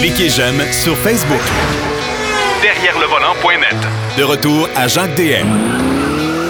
[0.00, 1.40] Cliquez j'aime sur Facebook.
[2.62, 3.76] Derrière le volant.net.
[4.18, 5.46] De retour à Jacques DM.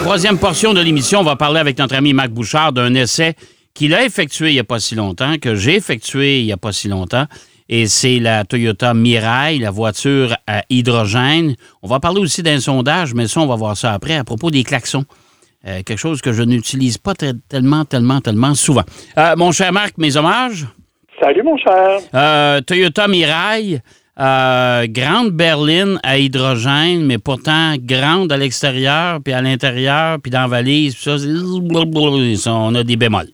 [0.02, 3.34] Troisième portion de l'émission, on va parler avec notre ami Marc Bouchard d'un essai
[3.74, 6.56] qu'il a effectué il n'y a pas si longtemps, que j'ai effectué il n'y a
[6.56, 7.26] pas si longtemps.
[7.68, 11.54] Et c'est la Toyota Mirai, la voiture à hydrogène.
[11.82, 14.50] On va parler aussi d'un sondage, mais ça, on va voir ça après, à propos
[14.50, 15.04] des klaxons.
[15.66, 18.84] Euh, quelque chose que je n'utilise pas tellement, tellement, tellement souvent.
[19.16, 20.66] Euh, mon cher Marc, mes hommages?
[21.20, 21.98] Salut, mon cher.
[22.14, 23.78] Euh, Toyota Mirai,
[24.18, 30.42] euh, grande berline à hydrogène, mais pourtant grande à l'extérieur, puis à l'intérieur, puis dans
[30.42, 33.30] la valise, puis ça, on a des bémols.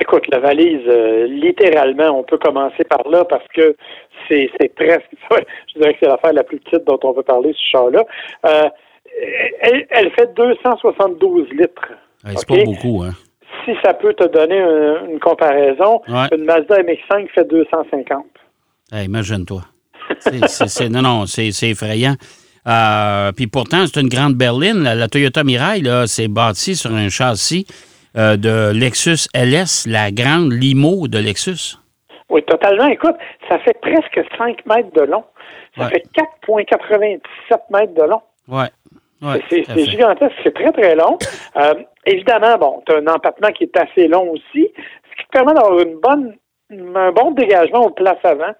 [0.00, 3.76] Écoute, la valise, euh, littéralement, on peut commencer par là parce que
[4.28, 5.06] c'est presque,
[5.74, 8.04] je dirais que c'est l'affaire la plus petite dont on veut parler, ce char-là.
[8.46, 8.68] Euh,
[9.62, 11.92] elle, elle fait 272 litres.
[12.24, 13.12] Ouais, c'est pas beaucoup, hein?
[13.64, 16.28] Si ça peut te donner un- une comparaison, Ouais.
[16.36, 18.24] une Mazda MX-5 fait 250.
[18.92, 19.62] Hey, Imagine-toi.
[20.90, 22.14] Non, non, c'est effrayant.
[22.68, 24.82] Euh, puis pourtant, c'est une grande berline.
[24.82, 27.66] La, la Toyota Mirai, c'est bâti sur un châssis
[28.16, 31.76] euh, de Lexus LS, la grande limo de Lexus.
[32.30, 32.86] Oui, totalement.
[32.86, 33.14] Écoute,
[33.48, 35.24] ça fait presque 5 mètres de long.
[35.76, 35.90] Ça Ouais.
[35.90, 37.20] fait 4,97
[37.70, 38.22] mètres de long.
[38.48, 38.68] Ouais.
[39.22, 41.18] Ouais, C'est gigantesque, c'est très, très long.
[41.56, 45.30] Euh, évidemment, bon, tu as un empattement qui est assez long aussi, ce qui te
[45.32, 46.36] permet d'avoir une bonne
[46.68, 48.50] un bon dégagement aux places avant.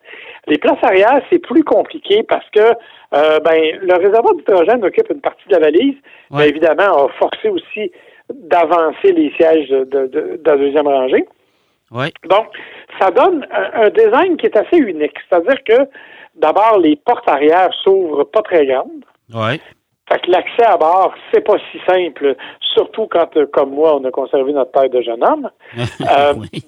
[0.47, 5.21] Les places arrière, c'est plus compliqué parce que euh, ben, le réservoir d'hydrogène occupe une
[5.21, 5.97] partie de la valise,
[6.31, 7.91] mais évidemment, a forcé aussi
[8.33, 11.25] d'avancer les sièges de, de- de- de la deuxième rangée.
[11.91, 12.13] Ouais.
[12.29, 12.47] Donc,
[13.01, 15.17] ça donne un, un design qui est assez unique.
[15.29, 15.89] C'est-à-dire que,
[16.37, 19.05] d'abord, les portes arrière s'ouvrent pas très grandes.
[19.35, 19.61] Ouais.
[20.09, 22.37] Fait que l'accès à bord, c'est pas si simple,
[22.75, 25.51] surtout quand, euh, comme moi, on a conservé notre taille de jeune homme.
[26.01, 26.63] Euh, oui.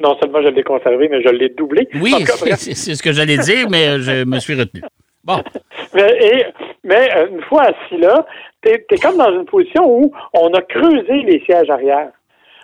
[0.00, 1.88] non seulement je l'ai conservé, mais je l'ai doublé.
[2.00, 2.12] Oui,
[2.56, 4.82] c'est ce que j'allais dire, mais je me suis retenu.
[5.24, 5.42] Bon,
[5.94, 6.46] mais, et-
[6.84, 8.24] mais, euh, une fois assis là,
[8.62, 12.10] t'es es comme dans une position où on a creusé les sièges arrière.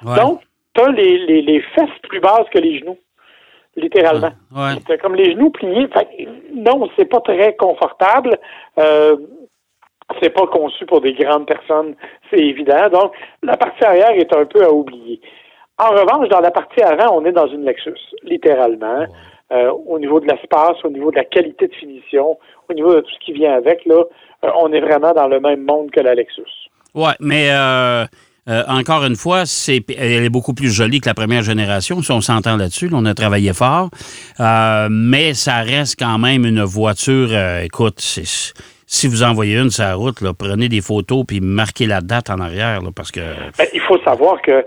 [0.04, 0.16] ouais.
[0.16, 0.42] Donc,
[0.74, 2.98] t'as les, les, les fesses plus basses que les genoux,
[3.76, 4.32] littéralement.
[4.54, 4.80] Ouais.
[4.86, 5.88] T'as comme les genoux pliés.
[5.88, 8.38] Fait non, c'est pas très confortable.
[8.78, 9.16] Euh,
[10.20, 11.94] c'est pas conçu pour des grandes personnes,
[12.30, 12.88] c'est évident.
[12.90, 13.12] Donc,
[13.42, 15.20] la partie arrière est un peu à oublier.
[15.78, 19.06] En revanche, dans la partie avant, on est dans une Lexus, littéralement.
[19.52, 23.00] Euh, au niveau de l'espace, au niveau de la qualité de finition, au niveau de
[23.00, 24.04] tout ce qui vient avec, là,
[24.44, 26.42] euh, on est vraiment dans le même monde que la Lexus.
[26.94, 27.48] Ouais, mais
[28.48, 32.02] euh, encore une fois, c'est, elle est beaucoup plus jolie que la première génération.
[32.02, 33.88] Si on s'entend là-dessus, là, on a travaillé fort.
[34.40, 37.28] Euh, mais ça reste quand même une voiture.
[37.30, 38.52] euh, écoute, c'est-
[38.86, 42.30] si vous envoyez une sur la route, là, prenez des photos puis marquez la date
[42.30, 43.20] en arrière, là, parce que.
[43.58, 44.64] Ben, il faut savoir que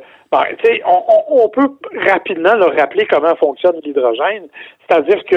[0.64, 1.70] sais, on, on- on peut
[2.10, 4.48] rapidement leur rappeler comment fonctionne l'hydrogène.
[4.88, 5.36] C'est-à-dire que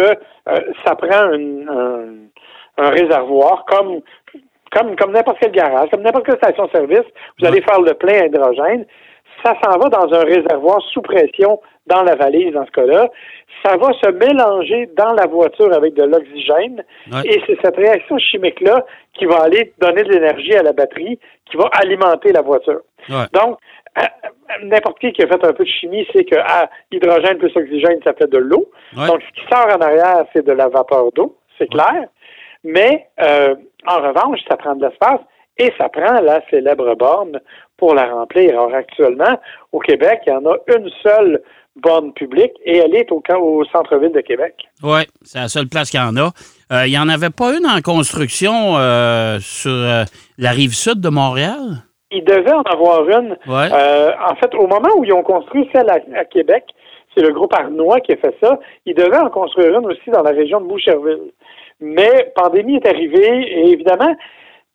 [0.49, 4.01] euh, ça prend une- un, un réservoir comme
[4.73, 7.07] comme comme n'importe quel garage, comme n'importe quelle station-service.
[7.39, 8.87] Vous allez faire le plein à hydrogène.
[9.45, 13.09] Ça s'en va dans un réservoir sous pression dans la valise, dans ce cas-là.
[13.65, 16.85] Ça va se mélanger dans la voiture avec de l'oxygène.
[17.13, 17.23] Ouais.
[17.25, 18.85] Et c'est cette réaction chimique-là
[19.15, 21.19] qui va aller donner de l'énergie à la batterie,
[21.51, 22.81] qui va alimenter la voiture.
[23.09, 23.27] Ouais.
[23.33, 23.59] Donc,
[23.99, 24.03] euh,
[24.65, 27.99] n'importe qui qui a fait un peu de chimie sait que ah, hydrogène plus oxygène,
[28.05, 28.71] ça fait de l'eau.
[28.97, 29.07] Ouais.
[29.07, 32.09] Donc, ce qui sort en arrière, c'est de la vapeur d'eau, c'est clair.
[32.65, 33.55] Mais, euh,
[33.87, 35.21] en revanche, ça prend de l'espace
[35.59, 37.41] et ça prend la célèbre borne
[37.77, 38.51] pour la remplir.
[38.51, 39.39] Alors, actuellement,
[39.73, 41.43] au Québec, il y en a une seule
[41.77, 44.55] borne publique et elle est au, au centre-ville de Québec.
[44.83, 46.31] Oui, c'est la seule place qu'il y en a.
[46.73, 50.05] Euh, il n'y en avait pas une en construction euh, sur euh,
[50.39, 51.85] la rive sud de Montréal?
[52.11, 53.37] Il devait en avoir une.
[53.47, 53.69] Ouais.
[53.71, 56.65] En fait, au moment où ils ont construit celle à, à Québec,
[57.15, 58.59] c'est le groupe Arnois qui a fait ça.
[58.87, 61.33] Ils devaient en construire une aussi dans la région de Boucherville.
[61.81, 64.15] Mais pandémie est arrivée et évidemment,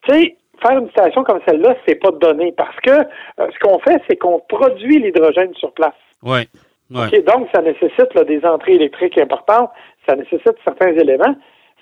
[0.07, 3.79] tu sais, faire une station comme celle-là, c'est pas donné parce que euh, ce qu'on
[3.79, 5.93] fait, c'est qu'on produit l'hydrogène sur place.
[6.23, 6.47] Oui.
[6.91, 7.21] Ouais.
[7.21, 9.71] Donc, ça nécessite là, des entrées électriques importantes,
[10.07, 11.35] ça nécessite certains éléments.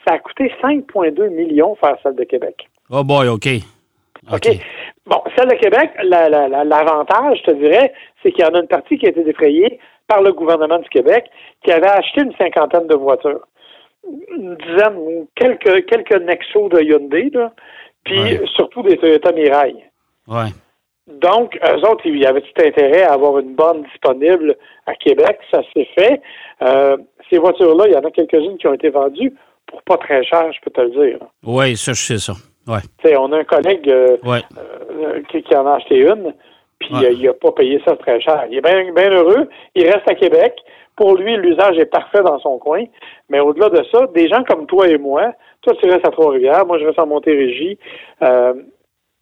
[0.08, 2.68] Ça a coûté 5,2 millions faire celle de Québec.
[2.90, 3.48] Oh boy, OK.
[4.32, 4.48] OK.
[5.06, 7.92] Bon, celle de Québec, la- la- la- l'avantage, je te dirais,
[8.22, 10.90] c'est qu'il y en a une partie qui a été défrayée par le gouvernement du
[10.90, 11.26] Québec,
[11.64, 13.42] qui avait acheté une cinquantaine de voitures.
[14.38, 17.52] Une dizaine ou quelques, quelques Nexo de Hyundai, là,
[18.04, 18.42] puis Ouais.
[18.56, 19.76] surtout des Toyota Mirai.
[20.28, 20.50] Ouais.
[21.08, 24.56] Donc, eux autres, il y avait tout intérêt à avoir une borne disponible
[24.86, 25.40] à Québec.
[25.52, 26.22] Ça s'est fait.
[26.62, 26.98] Euh,
[27.30, 29.34] ces voitures-là, il y en a quelques-unes qui ont été vendues
[29.68, 31.18] pour pas très cher, je peux te le dire.
[31.44, 32.34] Oui, ça, je sais ça.
[32.68, 33.16] Ouais.
[33.18, 34.42] On a un collègue euh, Ouais.
[34.58, 36.34] euh, qui, qui en a acheté une,
[36.80, 37.14] puis Ouais.
[37.14, 38.46] il n'a pas payé ça très cher.
[38.50, 39.50] Il est bien bien heureux.
[39.76, 40.54] Il reste à Québec
[40.96, 42.84] pour lui, l'usage est parfait dans son coin.
[43.30, 46.66] Mais au-delà de ça, des gens comme toi et moi, toi, tu restes à Trois-Rivières,
[46.66, 47.78] moi, je reste en Montérégie,
[48.22, 48.54] euh,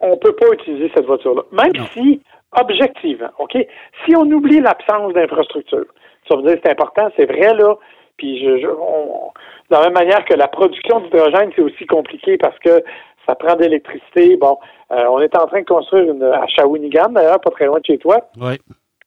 [0.00, 1.42] on peut pas utiliser cette voiture-là.
[1.52, 2.22] Même si,
[2.58, 3.56] objectivement, OK,
[4.04, 5.86] si on oublie l'absence d'infrastructure,
[6.28, 7.76] ça veut dire que c'est important, c'est vrai, là,
[8.16, 9.30] puis je, je on,
[9.70, 12.82] de la même manière que la production d'hydrogène, c'est aussi compliqué parce que
[13.26, 14.36] ça prend de l'électricité.
[14.36, 14.58] Bon,
[14.92, 17.86] euh, on est en train de construire une à Shawinigan, d'ailleurs, pas très loin de
[17.86, 18.18] chez toi.
[18.40, 18.58] Oui.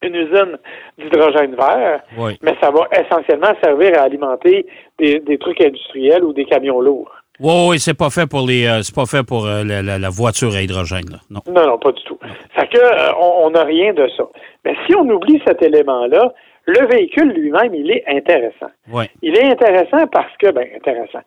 [0.03, 0.57] Une usine
[0.97, 2.37] d'hydrogène vert, Oui.
[2.41, 4.65] mais ça va essentiellement servir à alimenter
[4.99, 7.11] des, des trucs industriels ou des camions lourds.
[7.39, 8.67] Oui, oui, c'est pas fait pour les.
[8.67, 11.17] euh, c'est pas fait pour euh, la, voiture à hydrogène, là.
[11.31, 11.39] Non.
[11.47, 12.19] Non, non, pas du tout.
[12.55, 14.23] Fait que euh, on n'a rien de ça.
[14.63, 16.31] Mais si on oublie cet élément-là,
[16.65, 18.71] le véhicule lui-même, il est intéressant.
[18.91, 19.05] Oui.
[19.23, 21.21] Il est intéressant parce que, ben, intéressant.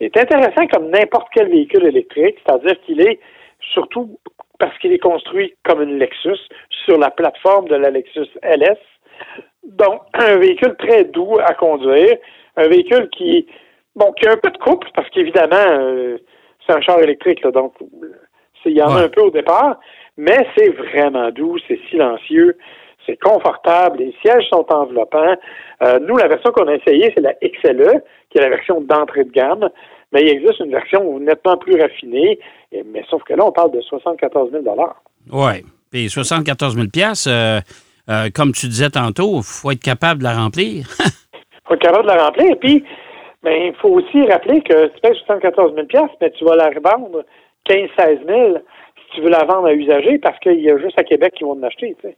[0.00, 3.20] Il est intéressant comme n'importe quel véhicule électrique, c'est-à-dire qu'il est
[3.72, 4.18] surtout
[4.62, 6.38] parce qu'il est construit comme une Lexus
[6.84, 8.78] sur la plateforme de la Lexus LS.
[9.64, 12.16] Donc, un véhicule très doux à conduire,
[12.56, 13.44] un véhicule qui,
[13.96, 16.16] bon, qui a un peu de couple parce qu'évidemment, euh,
[16.64, 17.74] c'est un char électrique, là, donc
[18.64, 19.02] il y en a Ouais.
[19.06, 19.80] un peu au départ,
[20.16, 22.56] mais c'est vraiment doux, c'est silencieux,
[23.04, 25.34] c'est confortable, les sièges sont enveloppants.
[25.82, 28.00] Euh, nous, la version qu'on a essayée, c'est la XLE,
[28.30, 29.68] qui est la version d'entrée de gamme,
[30.12, 32.38] mais il existe une version nettement plus raffinée,
[32.72, 34.64] et- mais sauf que là, on parle de 74 000
[35.32, 35.64] Oui.
[35.90, 36.86] Puis 74 000
[37.26, 37.60] euh,
[38.08, 40.86] euh, comme tu disais tantôt, il faut être capable de la remplir.
[41.68, 42.46] faut être capable de la remplir.
[42.52, 42.84] Et puis,
[43.42, 45.86] ben, il faut aussi rappeler que tu payes 74 000
[46.20, 47.24] mais tu vas la revendre
[47.68, 48.56] 15-16 000
[48.96, 51.44] si tu veux la vendre à usager parce qu'il y a juste à Québec qui
[51.44, 51.94] vont l'acheter.
[52.00, 52.16] Tu sais.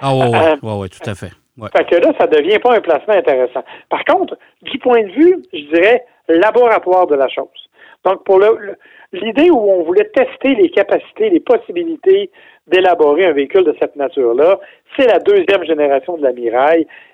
[0.00, 1.30] Ah oui, oui, Euh, oui, oui, tout à fait.
[1.58, 1.68] Ouais.
[1.76, 3.62] Fait que là, ça devient pas un placement intéressant.
[3.88, 7.46] Par contre, du point de vue, je dirais, laboratoire de la chose.
[8.04, 8.40] Donc, pour
[9.12, 12.30] l'idée où on voulait tester les capacités, les possibilités
[12.66, 14.58] d'élaborer un véhicule de cette nature-là,
[14.96, 16.32] c'est la deuxième génération de la.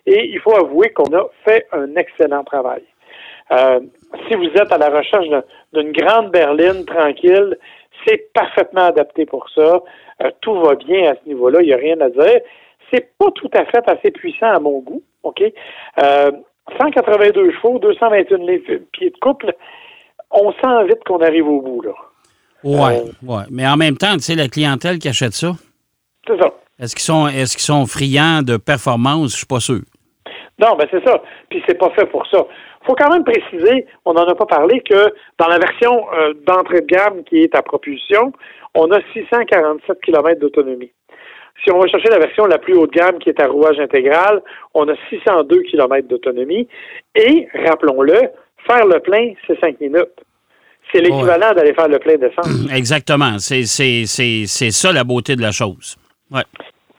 [0.07, 2.83] Et il faut avouer qu'on a fait un excellent travail.
[3.53, 3.81] Euh,
[4.29, 7.57] si vous êtes à la recherche d'un- d'une grande berline tranquille,
[8.07, 9.81] c'est parfaitement adapté pour ça.
[10.23, 12.41] Euh, tout va bien à ce niveau-là, il n'y a rien à dire.
[12.93, 15.43] C'est pas tout à fait assez puissant à mon goût, OK?
[16.03, 16.31] Euh,
[16.79, 19.53] 182 chevaux, 221 livres- pieds de couple,
[20.31, 21.93] on sent vite qu'on arrive au bout, là.
[22.63, 23.43] Ouais, Euh, ouais.
[23.51, 25.53] Mais en même temps, tu sais, la clientèle qui achète ça,
[26.27, 26.51] C'est ça.
[26.79, 29.33] est-ce qu'ils sont, sont friands de performance?
[29.33, 29.81] Je suis pas sûr.
[30.59, 31.23] Non, ben c'est ça.
[31.49, 32.45] Puis c'est pas fait pour ça.
[32.87, 36.83] faut quand même préciser, on n'en a pas parlé, que dans la version euh, d'entrée
[36.83, 38.31] de gamme qui est à propulsion,
[38.75, 40.93] on a 647 km d'autonomie.
[41.63, 43.79] Si on va chercher la version la plus haut de gamme qui est à rouage
[43.79, 44.43] intégral,
[44.75, 46.69] on a 602 km d'autonomie.
[47.15, 48.31] Et, rappelons-le,
[48.67, 50.25] faire le plein, c'est 5 minutes.
[50.93, 52.73] C'est l'équivalent d'aller faire le plein d'essence.
[52.75, 53.39] Exactement.
[53.39, 55.97] C'est, ça la beauté de la chose.
[56.31, 56.43] Ouais.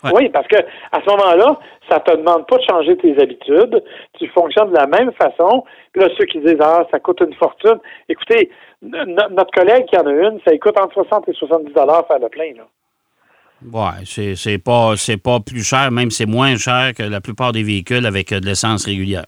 [0.04, 0.12] Ouais.
[0.16, 0.58] Oui, parce que
[0.92, 1.60] à ce moment-là,
[1.90, 3.84] ça te demande pas de changer tes habitudes.
[4.18, 5.64] Tu fonctionnes de la même façon.
[5.92, 7.78] Puis là, ceux qui disent Ah, ça coûte une fortune.
[8.10, 8.50] Écoutez,
[8.82, 12.20] notre collègue qui en a une, ça lui coûte entre 60 et 70 dollars faire
[12.20, 12.54] le plein.
[12.56, 12.64] Là.
[13.72, 17.52] Ouais, c'est, c'est pas, c'est pas plus cher, même c'est moins cher que la plupart
[17.52, 19.26] des véhicules avec euh, de l'essence régulière.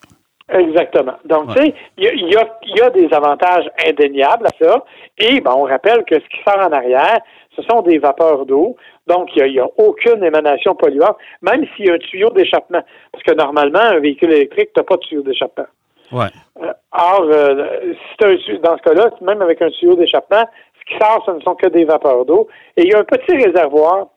[0.52, 1.14] Exactement.
[1.24, 1.54] Donc, Ouais.
[1.54, 4.84] tu sais, il y y, a, il y a des avantages indéniables à ça.
[5.18, 7.18] Et ben, on rappelle que ce qui sort en arrière,
[7.56, 8.76] ce sont des vapeurs d'eau.
[9.06, 12.82] Donc, il n'y a, aucune émanation polluante, même s'il y a un tuyau d'échappement.
[13.12, 15.66] Parce que normalement, un véhicule électrique, tu n'as pas de tuyau d'échappement.
[16.12, 16.26] Ouais.
[16.62, 20.44] Euh, Or, euh, si un tu- dans ce cas-là, même avec un tuyau d'échappement,
[20.78, 22.48] ce qui sort, ce ne sont que des vapeurs d'eau.
[22.76, 24.08] Et il y a un petit réservoir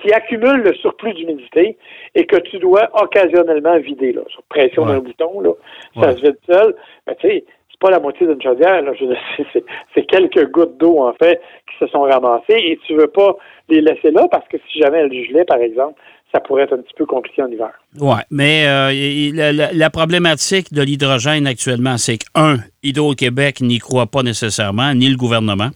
[0.00, 1.76] qui accumule le surplus d'humidité
[2.14, 4.92] et que tu dois occasionnellement vider, là, sur pression Ouais.
[4.92, 5.50] d'un bouton, là.
[5.94, 6.16] Ça Ouais.
[6.16, 6.74] se vide seul.
[7.06, 8.92] Mais tu sais, c'est pas la moitié d'une chaudière, là.
[9.94, 13.36] C'est- quelques gouttes d'eau, en fait, qui se sont ramassées et tu veux pas
[13.68, 15.94] les laisser là parce que si jamais elles gelaient, par exemple,
[16.32, 17.70] ça pourrait être un petit peu compliqué en hiver.
[18.00, 24.06] Oui, mais euh, la- la problématique de l'hydrogène actuellement, c'est que, un, Hydro-Québec n'y croit
[24.06, 25.70] pas nécessairement, ni le gouvernement,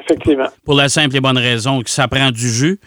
[0.00, 0.48] Effectivement.
[0.64, 2.78] pour la simple et bonne raison que ça prend du jus.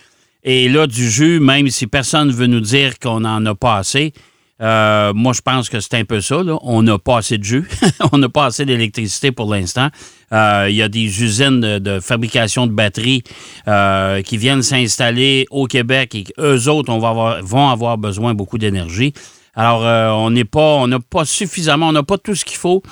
[0.49, 3.75] Et là, du jus, même si personne ne veut nous dire qu'on n'en a pas
[3.75, 4.13] assez,
[4.61, 6.41] euh, moi, je pense que c'est un peu ça.
[6.61, 7.67] On n'a pas assez de jus.
[8.13, 9.89] on n'a pas assez d'électricité pour l'instant.
[10.31, 13.23] Euh, Il y a des usines de, fabrication de batteries
[13.67, 18.33] euh, qui viennent s'installer au Québec et eux autres on va avoir, vont avoir besoin
[18.33, 19.11] beaucoup d'énergie.
[19.53, 19.81] Alors,
[20.17, 22.83] on n'est pas, on n'a pas suffisamment, on n'a pas tout ce qu'il faut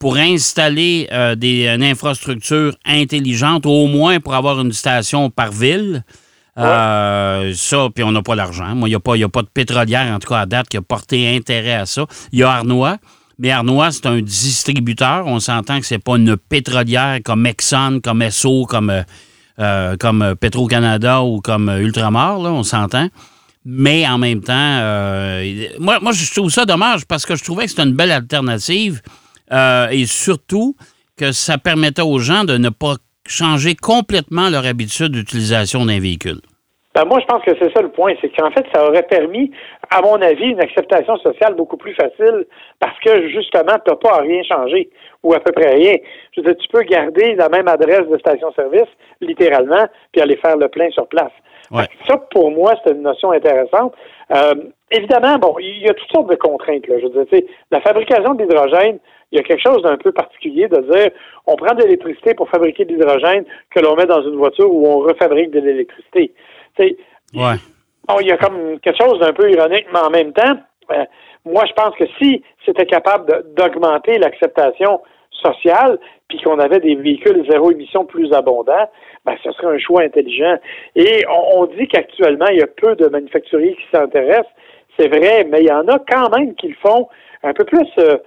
[0.00, 1.06] pour installer
[1.36, 6.02] des, une infrastructure intelligente, au moins pour avoir une station par ville.
[6.56, 8.74] Euh, ça, puis on n'a pas l'argent.
[8.74, 10.76] Moi, il n'y a, pas- a pas de pétrolière, en tout cas à date, qui
[10.76, 12.06] a porté intérêt à ça.
[12.32, 12.98] Il y a Arnois,
[13.38, 15.26] mais Arnois, c'est un distributeur.
[15.26, 19.02] On s'entend que c'est pas une pétrolière comme Exxon, comme Esso, comme, euh,
[19.58, 23.08] euh, comme Petro-Canada ou comme Ultramar, là, on s'entend.
[23.64, 27.64] mais en même temps, euh, moi, moi, je trouve ça dommage parce que je trouvais
[27.64, 29.00] que c'était une belle alternative
[29.50, 30.76] et surtout
[31.16, 32.96] que ça permettait aux gens de ne pas
[33.26, 36.40] changer complètement leur habitude d'utilisation d'un véhicule?
[36.94, 38.14] Ben moi, je pense que c'est ça le point.
[38.20, 39.50] C'est qu'en fait, ça aurait permis,
[39.90, 42.46] à mon avis, une acceptation sociale beaucoup plus facile
[42.78, 44.90] parce que, justement, tu n'as pas à rien changer
[45.24, 45.94] ou à peu près rien.
[46.32, 48.88] Je veux dire, tu peux garder la même adresse de station-service,
[49.20, 51.32] littéralement, puis aller faire le plein sur place.
[52.06, 53.94] Ça, pour moi, c'est une notion intéressante.
[54.30, 54.54] Euh,
[54.92, 56.86] évidemment, bon, il y a toutes sortes de contraintes.
[56.86, 56.96] Là.
[57.00, 58.98] Je veux dire, la fabrication d'hydrogène,
[59.34, 61.10] il y a quelque chose d'un peu particulier de dire
[61.46, 64.86] on prend de l'électricité pour fabriquer de l'hydrogène que l'on met dans une voiture où
[64.86, 66.32] on refabrique de l'électricité.
[66.78, 67.56] Ouais.
[68.06, 70.56] Bon, il y a comme quelque chose d'un peu ironique, mais en même temps,
[70.92, 71.04] euh,
[71.44, 75.00] moi, je pense que si c'était capable d'augmenter l'acceptation
[75.30, 75.98] sociale,
[76.28, 78.88] puis qu'on avait des véhicules zéro émission plus abondants,
[79.24, 80.56] ben, ce serait un choix intelligent.
[80.94, 81.24] Et
[81.56, 84.52] on, dit qu'actuellement, il y a peu de manufacturiers qui s'intéressent.
[84.98, 87.08] C'est vrai, mais il y en a quand même qui le font
[87.42, 88.18] un peu plus euh,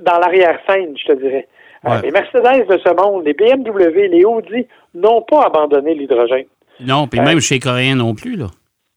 [0.00, 1.48] dans l'arrière-scène, je te dirais.
[1.86, 6.46] Euh, les Mercedes de ce monde, les BMW, les Audi n'ont pas abandonné l'hydrogène.
[6.80, 8.46] Non, puis même chez les Coréens non plus, là.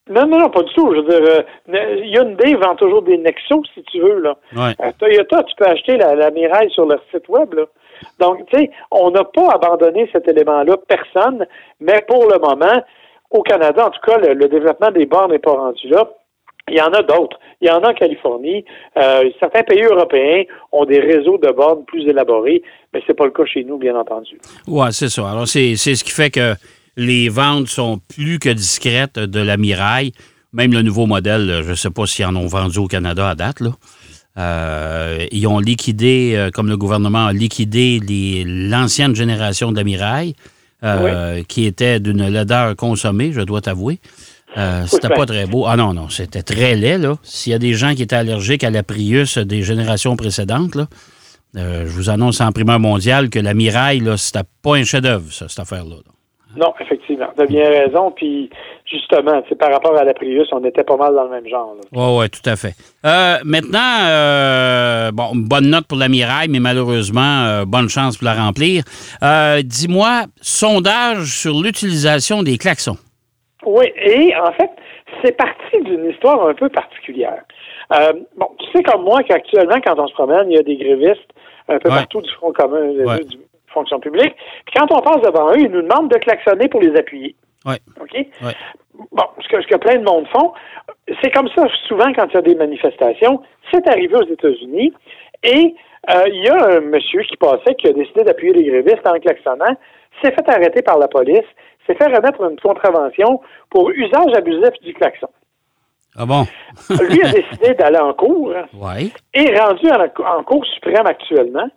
[0.09, 0.93] Non, non, non, pas du tout.
[0.93, 4.19] Je veux dire, euh, Hyundai vend toujours des Nexos, si tu veux.
[4.19, 4.37] Là.
[4.57, 7.53] Euh, Toyota, tu peux acheter la, la Mirai sur leur site web.
[7.53, 7.63] Là.
[8.19, 11.45] Donc, tu sais, on n'a pas abandonné cet élément-là, personne,
[11.79, 12.83] mais pour le moment,
[13.31, 16.07] au Canada, en tout cas, le, développement des bornes n'est pas rendu là.
[16.69, 17.37] Il y en a d'autres.
[17.61, 18.63] Il y en a en Californie.
[18.97, 22.61] Euh, certains pays européens ont des réseaux de bornes plus élaborés,
[22.93, 24.39] mais c'est pas le cas chez nous, bien entendu.
[24.67, 25.29] Oui, c'est ça.
[25.29, 26.55] Alors, c'est ce qui fait que
[26.95, 30.11] les ventes sont plus que discrètes de la Miraille.
[30.53, 33.35] Même le nouveau modèle, je ne sais pas s'ils en ont vendu au Canada à
[33.35, 33.59] date.
[33.59, 33.71] Là.
[34.37, 37.99] Euh, ils ont liquidé, euh, comme le gouvernement a liquidé
[38.45, 40.33] l'ancienne génération de la Miraille,
[40.83, 43.99] euh, qui était d'une laideur consommée, je dois t'avouer.
[44.87, 45.65] C'était pas très beau.
[45.67, 47.15] Ah non, non, c'était très laid, là.
[47.23, 50.87] S'il y a des gens qui étaient allergiques à la Prius des générations précédentes, là,
[51.55, 55.59] je vous annonce en primeur mondiale que la Miraille, là, c'était pas un chef-d'œuvre, cette
[55.59, 55.95] affaire-là.
[55.95, 56.13] là
[56.55, 57.27] non, effectivement.
[57.35, 58.11] Tu as bien raison.
[58.11, 58.49] Puis,
[58.89, 61.75] justement, par rapport à la Prius, on était pas mal dans le même genre.
[61.91, 62.75] Oui, oui, tout à fait.
[63.05, 68.35] Euh, maintenant, euh, bon, bonne note pour l'amiral, mais malheureusement, euh, bonne chance pour la
[68.35, 68.83] remplir.
[69.63, 72.97] Dis-moi, sondage sur l'utilisation des klaxons.
[73.65, 74.69] Oui, et en fait,
[75.23, 77.43] c'est parti d'une histoire un peu particulière.
[77.89, 81.31] bon, tu sais comme moi qu'actuellement, quand on se promène, il y a des grévistes
[81.67, 83.37] un peu partout du Front commun, du,
[83.73, 84.35] fonction publique.
[84.65, 87.35] Puis quand on passe devant eux, ils nous demandent de klaxonner pour les appuyer.
[87.65, 87.75] Oui.
[87.99, 88.27] OK?
[89.11, 90.53] Bon, ce que, ce que plein de monde font,
[91.21, 93.41] c'est comme ça souvent quand il y a des manifestations.
[93.71, 94.93] C'est arrivé aux États-Unis
[95.43, 95.69] et euh,
[96.07, 99.75] il y a un monsieur qui passait qui a décidé d'appuyer les grévistes en klaxonnant,
[100.21, 101.45] s'est fait arrêter par la police,
[101.87, 105.29] s'est fait remettre une contravention pour usage abusif du klaxon.
[106.15, 106.45] Ah bon?
[107.09, 109.09] Lui a décidé d'aller en cours ouais.
[109.33, 111.67] et rendu en, en cours suprême actuellement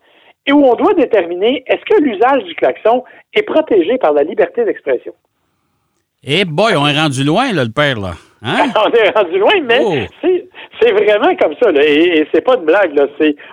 [0.46, 3.04] et où on doit déterminer est-ce que l'usage du klaxon
[3.34, 5.12] est protégé par la liberté d'expression.
[6.22, 8.12] Eh boy, on est rendu loin, là, le père, là.
[8.42, 8.70] Hein?
[8.86, 10.28] on est rendu loin, mais oh.
[10.80, 13.06] c'est vraiment comme ça, là, et, c'est pas une blague, là.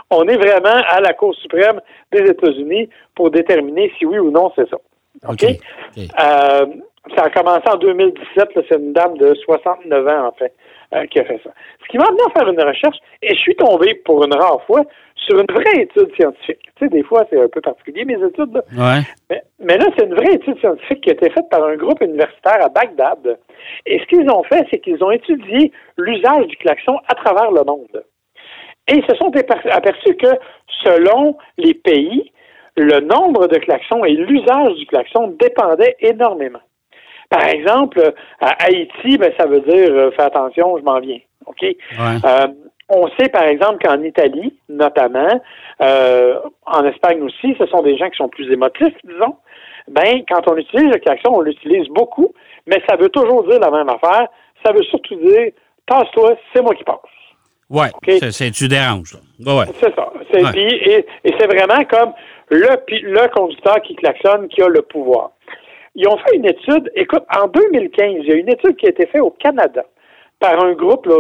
[0.09, 1.79] on est vraiment à la Cour suprême
[2.11, 4.77] des États-Unis pour déterminer si oui ou non c'est ça.
[5.29, 5.43] OK?
[5.97, 6.65] Euh,
[7.15, 10.53] ça a commencé en 2017, c'est une dame de 69 ans, en fait,
[10.93, 11.51] euh, qui a fait ça.
[11.83, 14.61] Ce qui m'a amené à faire une recherche, et je suis tombé pour une rare
[14.65, 14.83] fois
[15.25, 16.62] sur une vraie étude scientifique.
[16.75, 18.53] Tu sais, des fois, c'est un peu particulier, mes études.
[18.53, 19.00] Là.
[19.60, 22.63] Mais, là, c'est une vraie étude scientifique qui a été faite par un groupe universitaire
[22.63, 23.38] à Bagdad.
[23.86, 27.63] Et ce qu'ils ont fait, c'est qu'ils ont étudié l'usage du klaxon à travers le
[27.63, 28.03] monde.
[28.88, 29.32] Et ils se sont
[29.72, 30.27] aperçus que,
[30.84, 32.32] selon les pays,
[32.75, 36.60] le nombre de klaxons et l'usage du klaxon dépendaient énormément.
[37.30, 41.20] Par exemple, à Haïti, ben, ça veut dire euh, fais attention, je m'en viens.
[41.46, 41.63] OK?
[41.63, 42.48] Euh,
[42.89, 45.42] on sait, par exemple, qu'en Italie, notamment,
[45.82, 49.36] euh, en Espagne aussi, ce sont des gens qui sont plus émotifs, disons.
[49.88, 52.34] Ben, quand on utilise le klaxon, on l'utilise beaucoup,
[52.68, 54.27] mais ça veut toujours dire la même affaire.
[54.65, 55.51] Ça veut surtout dire
[55.86, 56.98] passe-toi, c'est moi qui passe.
[57.70, 57.88] Oui,
[58.32, 59.18] c'est tu déranges.
[59.39, 59.65] Ouais.
[59.82, 60.12] C'est ça.
[60.56, 61.06] Et,
[61.38, 62.13] c'est vraiment comme
[62.50, 65.32] le, le conducteur qui klaxonne qui a le pouvoir.
[65.96, 68.89] Ils ont fait une étude, écoute, en 2015, il y a une étude qui a
[68.89, 69.84] été faite au Canada
[70.43, 71.15] par un groupe, là,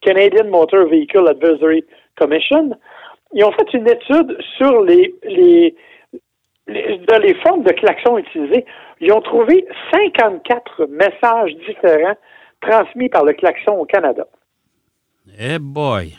[0.00, 1.84] Canadian Motor Vehicle Advisory
[2.18, 2.70] Commission.
[3.32, 5.76] Ils ont fait une étude sur les, les,
[6.66, 8.64] les, formes de klaxons utilisés.
[9.00, 9.64] Ils ont trouvé
[9.94, 12.16] 54 messages différents
[12.60, 14.26] transmis par le klaxon au Canada.
[15.38, 16.14] Eh boy!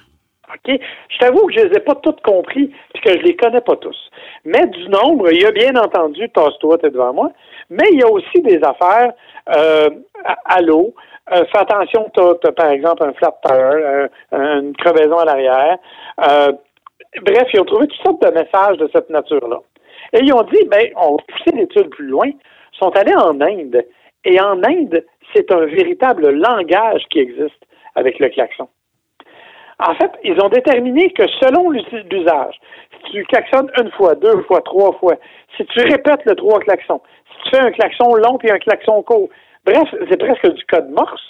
[0.50, 0.80] OK?
[1.10, 3.60] Je t'avoue que je ne les ai pas toutes compris puisque je ne les connais
[3.60, 3.98] pas tous.
[4.46, 7.32] Mais du nombre, il y a bien entendu, tasse-toi, t'es devant moi,
[7.70, 9.12] mais il y a aussi des affaires,
[9.54, 9.90] euh,
[10.46, 10.94] allô,
[11.34, 15.78] euh, fais attention, tu as, par exemple un flat tire, un- une crevaison à l'arrière.
[16.28, 16.52] Euh,
[17.22, 19.58] bref, ils ont trouvé toutes sortes de messages de cette nature-là.
[20.14, 22.30] Et ils ont dit, ben, on va pousser l'étude plus loin.
[22.74, 23.84] Sont allés en Inde.
[24.24, 25.04] Et en Inde,
[25.36, 27.64] c'est un véritable langage qui existe
[27.96, 28.68] avec le klaxon.
[29.80, 32.56] En fait, ils ont déterminé que selon l'us- l'usage,
[33.06, 35.16] si tu klaxonnes une fois, deux fois, trois fois,
[35.56, 39.04] si tu répètes le trois klaxons, si tu fais un klaxon long puis un klaxon
[39.04, 39.30] court,
[39.68, 41.22] bref, c'est presque du code morse.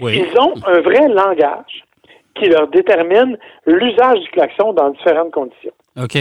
[0.00, 0.24] Oui.
[0.26, 1.84] Ils ont un vrai langage
[2.34, 5.72] qui leur détermine l'usage du klaxon dans différentes conditions.
[5.96, 6.16] OK.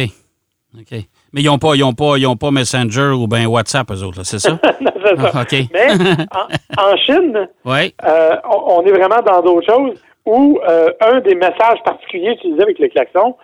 [0.75, 0.91] OK.
[1.33, 4.03] Mais ils n'ont pas, ils ont pas, ils ont pas Messenger ou bien WhatsApp, eux
[4.03, 4.59] autres, c'est ça?
[5.05, 5.31] C'est ça.
[5.33, 5.55] Ah, OK.
[5.73, 5.87] Mais
[6.31, 11.35] en, en Chine, euh, on, on est vraiment dans d'autres choses où euh, un des
[11.35, 13.35] messages particuliers utilisés avec le klaxon,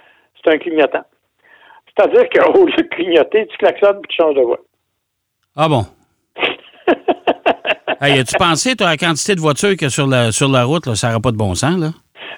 [0.42, 1.04] c'est un clignotant.
[1.88, 4.60] C'est-à-dire qu'au lieu de clignoter, tu klaxonnes et tu changes de voix.
[5.56, 5.86] Ah bon?
[8.02, 10.86] hey, as-tu pensé, toi, à la quantité de voitures que sur la, sur la route,
[10.88, 11.90] là, ça n'aurait pas de bon sens, là?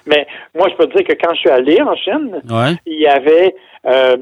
[0.06, 2.74] Mais moi, je peux te dire que quand je suis allé en Chine, Ouais.
[2.86, 3.54] il y avait
[3.86, 4.16] euh,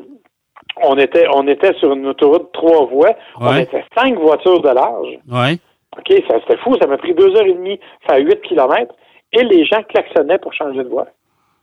[0.82, 4.68] on était on était sur une autoroute de trois voies, on était cinq voitures de
[4.68, 5.18] large.
[5.28, 5.58] Ouais.
[5.98, 8.94] OK, ça c'était fou, ça m'a pris deux heures et demie, ça fait huit kilomètres,
[9.32, 11.06] et les gens klaxonnaient pour changer de voie.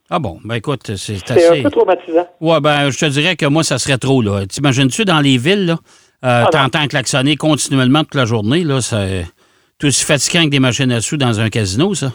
[0.09, 1.59] Ah bon, ben écoute, c'est C'est assez...
[1.59, 2.27] un peu traumatisant.
[2.41, 4.45] Ouais, ben, je te dirais que moi, ça serait trop, là.
[4.45, 5.75] T'imagines-tu dans les villes, là,
[6.25, 6.47] euh, non.
[6.49, 9.25] t'entends klaxonner continuellement toute la journée, là, c'est
[9.79, 12.07] tout aussi fatigant que des machines à sous dans un casino, ça?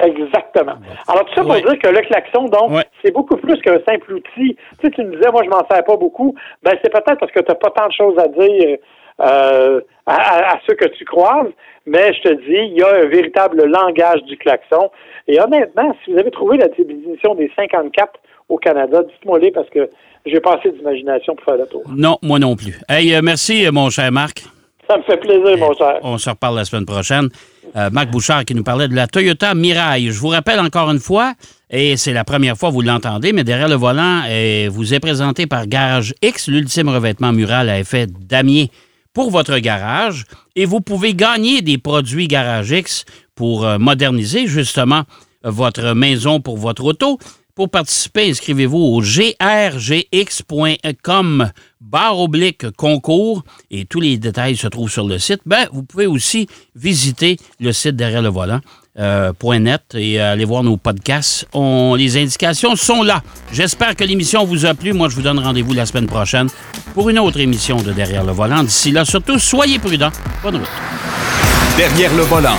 [0.00, 0.74] Exactement.
[1.08, 2.72] Alors, tout ça pour dire que le klaxon, donc,
[3.02, 4.56] c'est beaucoup plus qu'un simple outil.
[4.56, 6.34] Tu sais, tu me disais, moi, je m'en sers pas beaucoup.
[6.62, 8.78] Ben, c'est peut-être parce que tu n'as pas tant de choses à dire
[9.20, 11.48] euh, à, ceux que tu croises,
[11.86, 14.90] mais je te dis, il y a un véritable langage du klaxon.
[15.26, 18.12] Et honnêtement, si vous avez trouvé la définition des 54
[18.48, 19.90] au Canada, dites-moi-les parce que
[20.26, 21.82] j'ai pas assez d'imagination pour faire le tour.
[21.88, 22.78] Non, moi non plus.
[22.88, 24.44] Hey, euh, merci, euh, mon cher Marc.
[24.88, 25.98] Ça me fait plaisir, mon cher.
[26.02, 27.28] On se reparle la semaine prochaine.
[27.76, 30.10] Euh, Marc Bouchard qui nous parlait de la Toyota Mirai.
[30.10, 31.34] Je vous rappelle encore une fois,
[31.68, 35.00] et c'est la première fois que vous l'entendez, mais derrière le volant, euh, vous est
[35.00, 38.70] présenté par Garage X, l'ultime revêtement mural à effet damier
[39.12, 40.24] pour votre garage.
[40.56, 45.02] Et vous pouvez gagner des produits Garage X pour euh, moderniser justement
[45.44, 47.18] votre maison pour votre auto.
[47.58, 49.40] Pour participer, inscrivez-vous au grgx.com
[51.80, 53.42] barre oblique concours
[53.72, 55.40] et tous les détails se trouvent sur le site.
[55.44, 58.60] Ben, vous pouvez aussi visiter le site derrière le volant.
[59.00, 61.48] euh, .net et aller voir nos podcasts.
[61.52, 63.24] On, les indications sont là.
[63.52, 64.92] J'espère que l'émission vous a plu.
[64.92, 66.46] Moi, je vous donne rendez-vous la semaine prochaine
[66.94, 68.62] pour une autre émission de Derrière le volant.
[68.62, 70.12] D'ici là, surtout, soyez prudents.
[70.44, 70.70] Bonne route.
[71.76, 72.56] Derrière le volant.